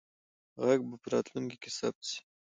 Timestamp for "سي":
2.09-2.19